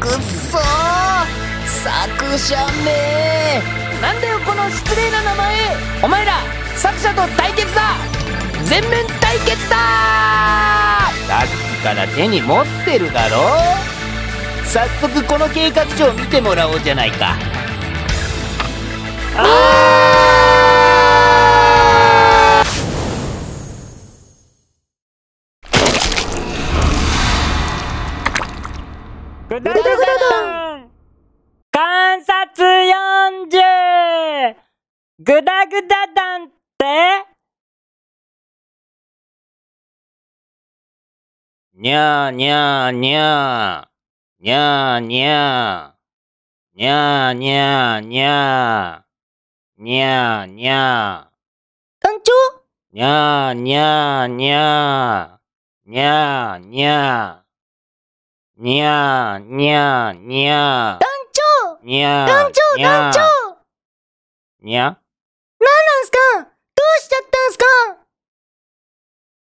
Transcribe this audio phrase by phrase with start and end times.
[0.00, 0.60] くっそー。
[1.66, 3.62] 作者め
[4.00, 5.56] なんだよこの失礼な名前。
[6.02, 6.32] お前ら
[6.76, 7.82] 作者と対決だ。
[8.64, 9.76] 全面対決だ。
[11.28, 13.36] さっきから手に持ってるだろ。
[14.64, 17.36] 早速この計画書を見てもらおうじゃないか。
[19.34, 19.99] グ
[35.30, 37.24] グダグダだんって
[41.72, 44.42] にゃーにゃーにゃー。
[44.42, 46.76] にゃーにゃー。
[46.76, 49.84] にゃーにゃーにゃー。
[49.84, 52.04] にゃーにゃー。
[52.04, 52.32] 団長
[52.92, 55.90] にゃーにゃーにゃー。
[55.90, 58.64] にゃーにゃー。
[58.64, 60.98] にゃーにゃーにゃー。
[60.98, 61.08] 団
[61.78, 63.58] 長にゃー団長団長
[64.62, 64.99] にゃー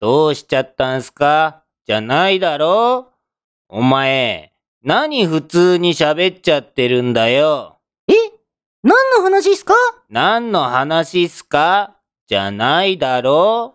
[0.00, 1.62] どうしちゃったんすか？
[1.86, 3.12] じゃないだろ？
[3.68, 7.78] お前、何普通に喋っちゃってるんだよ。
[8.08, 8.14] え？
[8.82, 9.74] 何の話っすか？
[10.08, 11.98] 何の話っすか？
[12.26, 13.74] じゃないだろ？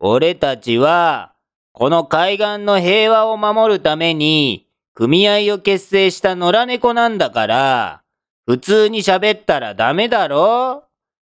[0.00, 1.34] 俺たちは、
[1.72, 8.02] この海岸の平和を守るために、組合を結成した野良猫なんだから、
[8.46, 10.84] 普通に喋ったらダメだろ？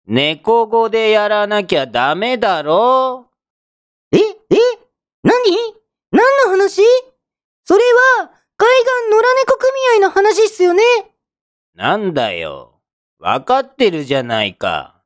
[0.06, 3.22] 猫語でやらなきゃダメだろ？
[3.22, 3.34] ええ
[5.25, 5.33] 何？
[6.11, 6.83] 何の話？
[7.63, 7.83] それ
[8.19, 10.83] は海岸野良猫組合の話っすよね。
[11.73, 12.79] なんだよ。
[13.17, 15.01] わかってるじゃないか。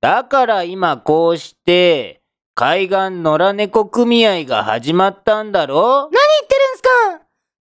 [0.00, 2.22] だから今こうして、
[2.54, 6.08] 海岸野良猫組合が始まったんだろ？
[6.10, 6.88] 何言ってるんすか？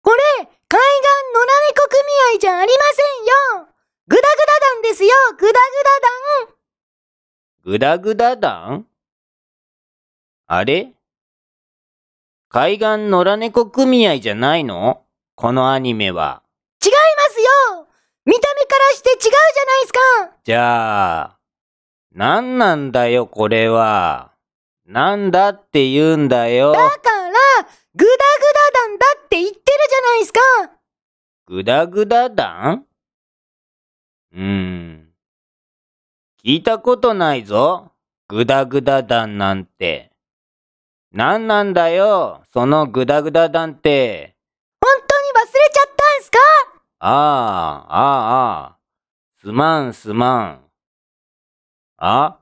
[0.02, 0.78] これ、海岸
[1.34, 2.02] 野良猫組
[2.36, 3.02] 合じゃありませ
[3.58, 3.68] んよ。
[4.06, 5.10] グダグダ団ですよ。
[5.36, 6.00] グダグダ
[6.38, 6.54] 団。
[7.64, 8.86] グダグダ団？
[10.46, 10.93] あれ？
[12.54, 15.02] 海岸野良猫組合じゃないの？
[15.34, 16.44] このアニメは。
[16.80, 17.40] 違います
[17.72, 17.88] よ
[18.24, 19.98] 見た目からして違うじゃないすか
[20.44, 21.38] じゃあ、
[22.12, 24.30] なんなんだよこれは。
[24.86, 26.70] なんだって言うんだよ。
[26.70, 27.00] だから、
[27.96, 30.40] グダグダ団だって言ってるじゃないすか
[31.46, 32.84] グダグダ団
[34.32, 35.08] うーん。
[36.44, 37.90] 聞いたことないぞ。
[38.28, 40.12] グダグダ団なんて。
[41.14, 44.34] なんなんだよ、そのグダグダ団って。
[44.80, 46.38] 本当に忘れちゃったんすか？
[46.98, 48.78] ああ、ああ、ああ。
[49.40, 50.60] すまんすまん。
[51.98, 52.40] あ？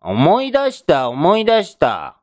[0.00, 2.20] 思い出した、思い出した。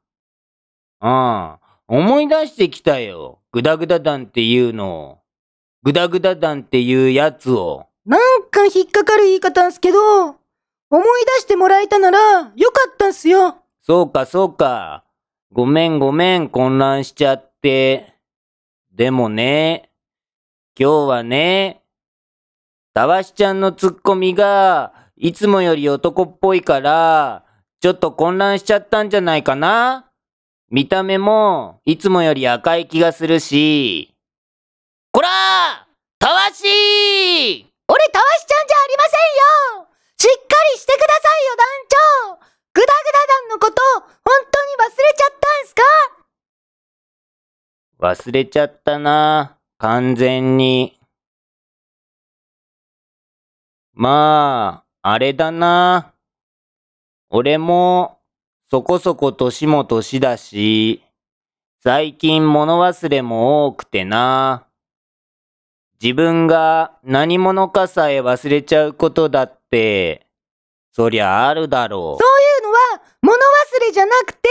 [1.01, 3.41] ああ、思い出してきたよ。
[3.51, 5.19] グダグダ団っていうのを。
[5.83, 7.87] グダグダ団っていうやつを。
[8.05, 10.37] なんか引っかかる言い方んすけど、思い
[11.35, 12.19] 出してもらえたなら
[12.55, 15.03] よかったんすよそうか、そうか。
[15.55, 18.15] ごめん、ごめん、混乱しちゃって。
[18.91, 19.91] でもね、
[20.75, 21.83] 今日はね、
[22.95, 27.45] たわしちゃんのツッコミが、いつもより男っぽいから、
[27.81, 30.09] ちょっと混乱しちゃったんじゃないかな。
[30.71, 34.15] 見た目も、いつもより赤い気がするし。
[35.11, 35.29] こら！
[35.29, 35.31] ー
[36.17, 36.63] たわし！
[37.87, 39.09] 俺たわしちゃんじゃありませ
[39.77, 39.87] んよ！
[40.17, 41.67] しっかりしてくださいよ団
[42.39, 45.83] 長グダグダ団のこと、本当に忘れちゃったんすか
[48.03, 50.99] 忘れちゃったな、完全に。
[53.93, 56.13] まあ、あれだな。
[57.29, 58.19] 俺も、
[58.69, 61.01] そこそこ年も年だし、
[61.81, 64.67] 最近物忘れも多くてな。
[66.01, 70.27] 自分が何者かさえ忘れちゃうことだって、
[70.91, 72.21] そりゃあるだろう。
[72.21, 74.49] そういうのは、物忘れじゃなくて、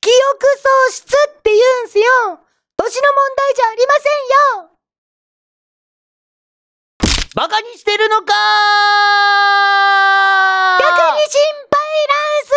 [0.00, 0.46] 記憶
[0.88, 1.04] 喪失
[1.38, 2.04] って言うんすよ
[2.76, 4.12] 年の問題じゃありません
[4.64, 4.70] よ。
[7.34, 8.32] バカにしてるのか？
[10.78, 12.52] 逆に心配なんす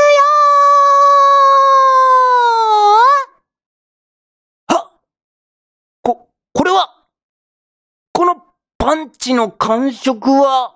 [4.69, 4.75] よ。
[4.75, 4.91] は
[6.03, 7.07] こ、これは、
[8.13, 8.43] この
[8.77, 10.75] パンチの感触は、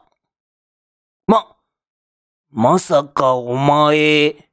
[1.28, 1.56] ま、
[2.50, 4.50] まさかお前、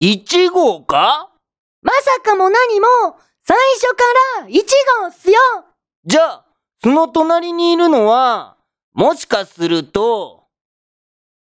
[0.00, 1.30] 一号か？
[1.82, 2.86] まさかも何も、
[3.46, 4.04] 最初か
[4.40, 4.54] ら1
[5.02, 5.38] 号っすよ
[6.06, 6.44] じゃあ、
[6.82, 8.56] その隣にいるのは、
[8.94, 10.44] もしかすると、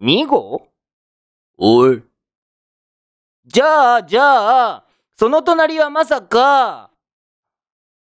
[0.02, 0.68] 2号？
[1.58, 2.02] おい。
[3.46, 4.86] じゃあ、じゃあ、
[5.18, 6.90] その隣はまさか、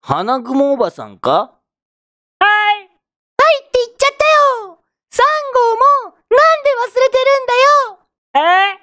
[0.01, 1.31] 花雲おばさんか？
[2.39, 4.25] はいはいって言っちゃった
[4.67, 4.79] よ
[5.11, 5.19] !3
[5.53, 7.99] 号も、なんで忘れてるんだよ
[8.35, 8.79] え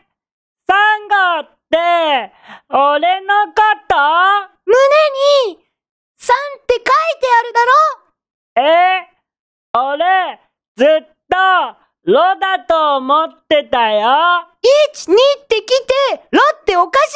[0.68, 0.74] ?3
[1.08, 2.32] 号って、
[2.68, 3.67] 俺の子
[8.58, 9.06] え
[9.72, 10.40] 俺、
[10.76, 10.88] ずっ
[11.30, 11.36] と、
[12.04, 14.08] ロだと思ってたよ。
[14.94, 15.14] 1、2
[15.44, 17.14] って来て、ロっておかしい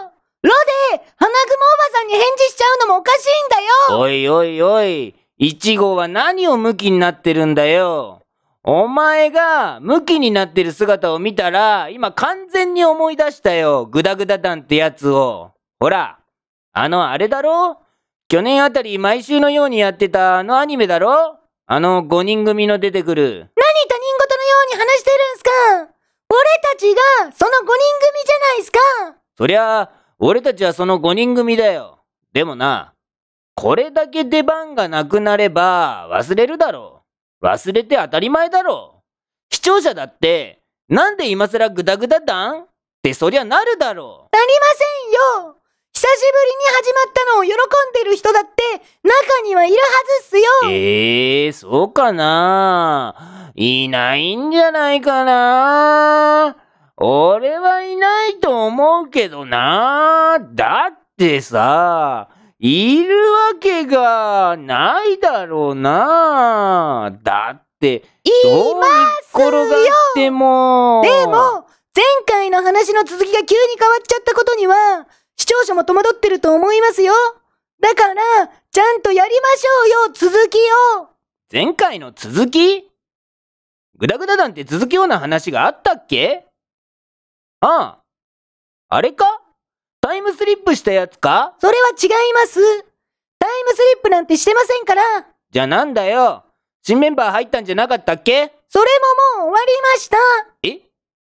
[0.00, 0.12] だろ
[0.42, 0.50] ロ
[0.94, 8.22] で、花雲おばさんに返事しちゃうのもおかしいんだよおいおいおい、イチゴは何をムキになってるんだよ。
[8.64, 13.86] お前がムキになってる姿を見たら、今完全に思い出したよ。
[13.86, 15.50] グダグダ団ってやつを。
[15.80, 16.20] ほら、
[16.72, 17.81] あのあれだろ？
[18.32, 21.38] 去年あたり毎週のようにやってたあのアニメだろ？
[21.66, 23.22] あの5人組の出てくる。
[23.24, 25.50] 何他人事のように話してるんすか？
[26.30, 28.78] 俺たちが、その5人組じゃないすか？
[29.36, 31.98] そりゃ、俺たちはその5人組だよ。
[32.32, 32.94] でもな、
[33.54, 37.02] これだけ出番がなくなれば忘れるだろ
[37.42, 37.44] う。
[37.44, 39.02] 忘れて当たり前だろ
[39.50, 39.54] う。
[39.54, 42.66] 視聴者だって、なんで今更グダグダ団っ
[43.02, 44.66] てそりゃなるだろなりま
[45.42, 45.56] せんよ
[46.02, 47.54] 久しぶりに始まったのを喜ん
[47.94, 48.50] でる人だって、
[49.04, 49.80] 中にはいるは
[50.20, 50.42] ずっすよ。
[50.64, 50.72] う。
[50.72, 53.52] ええー、そうかな？
[53.54, 56.56] いないんじゃないかな？
[56.96, 60.40] 俺はいないと思うけどな。
[60.40, 67.16] だってさ、いるわけがないだろうな。
[67.22, 68.02] だって、
[68.42, 68.88] どうに
[69.32, 69.70] 転がっ
[70.16, 71.02] ても。
[71.04, 75.06] でも、前回の話の続きが急に変わっちゃったことには、
[75.42, 77.12] 視聴者も戸惑ってると思いますよ。
[77.80, 78.22] だから、
[78.70, 80.56] ちゃんとやりましょうよ、続き
[81.00, 81.08] を。
[81.52, 82.88] 前回の続き？
[83.98, 86.46] グダグダ団って続きような話があったっけ？
[87.58, 87.98] ああ。
[88.88, 89.42] あれか？
[90.00, 91.56] タイムスリップしたやつか？
[91.60, 92.60] それは違います。
[93.40, 95.02] タイムスリップなんてしてませんから。
[95.50, 96.44] じゃあなんだよ？
[96.84, 98.52] 新メンバー入ったんじゃなかったっけ？
[98.68, 98.84] それ
[99.40, 100.16] ももう終わりました。
[100.62, 100.88] え？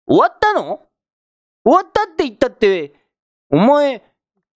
[0.08, 0.82] 終わったの？
[1.64, 2.94] 終わったって言ったって、
[3.52, 4.04] お前、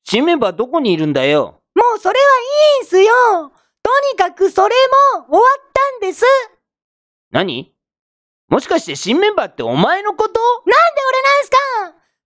[0.03, 1.61] 新メンバーどこにいるんだよ。
[1.75, 2.25] もうそれは
[2.77, 3.11] いいんすよ。
[3.81, 4.75] とにかくそれ
[5.17, 6.23] も終わったんです。
[7.31, 7.73] 何？
[8.49, 10.29] もしかして新メンバーってお前のこと？
[10.29, 11.57] なんで俺なんすか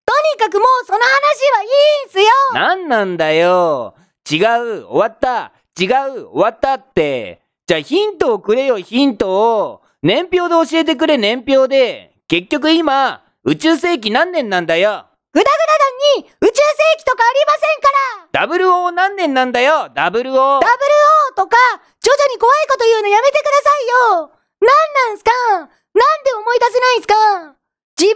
[0.05, 1.65] とにかくもうその話はい
[2.05, 3.95] いんすよなんなんだよ。
[4.29, 7.41] 違う、終わった、違う、終わったって。
[7.65, 9.81] じゃあヒントをくれよ、ヒントを。
[10.03, 12.13] 年表で教えてくれ、年表で。
[12.27, 15.05] 結局今、宇宙世紀何年なんだよ。
[15.37, 17.91] グダグダ団に宇宙世紀とかありませんか
[18.25, 20.35] らダブル O 何年なんだよ、ダブル O。
[20.35, 20.71] ダブル
[21.29, 21.55] O とか、
[22.01, 23.87] 徐々に怖いこと言うのやめてください
[24.17, 24.31] よ
[24.61, 25.31] なんなんすか？
[25.53, 25.67] なん
[26.25, 27.13] で思い出せないんすか？
[27.99, 28.11] 自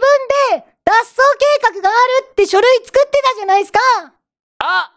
[0.50, 1.14] で脱走
[1.62, 1.92] 計画があ
[2.22, 3.78] るって書類作ってたじゃないすか
[4.58, 4.92] あ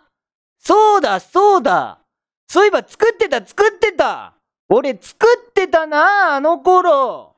[0.57, 1.99] そうだ、そうだ。
[2.47, 4.33] そういえば作ってた、作ってた。
[4.67, 7.35] 俺作ってたな、あの頃。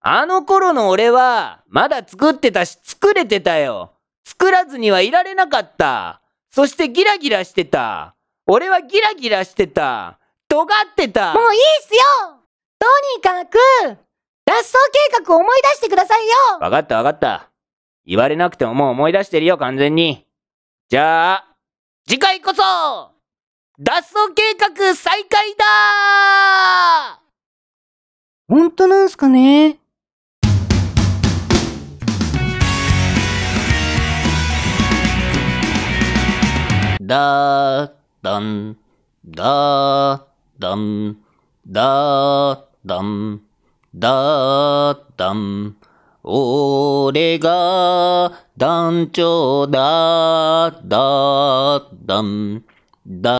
[0.00, 3.92] あの頃の俺は、まだ作ってたし、作れてたよ。
[4.24, 6.20] 作らずにはいられなかった。
[6.50, 8.16] そしてギラギラしてた。
[8.46, 10.18] 俺はギラギラしてた。
[10.48, 11.34] 尖ってた。
[11.34, 12.40] もういいっすよ
[12.78, 12.86] と
[13.16, 13.58] にかく、
[14.44, 14.72] 脱走
[15.12, 17.50] 計画を思い出してくださいよわかったわかった。
[18.04, 20.26] 言われなくてももう思い出してるよ、完全に。
[20.88, 21.50] じゃあ、
[22.08, 22.62] 次回こそ
[23.78, 27.22] 脱走計画再開だ
[28.48, 29.78] 本当なんすかね
[37.10, 37.90] だー
[38.22, 38.76] だん、
[39.26, 40.22] だー
[40.60, 41.16] だん、
[41.66, 43.40] だーだん、
[43.92, 45.76] だーだん。
[46.22, 52.64] 俺が団長だーだーだん、
[53.08, 53.38] だ